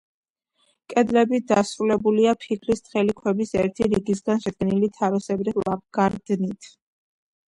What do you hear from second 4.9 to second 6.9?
თაროსებრი ლავგარდნით.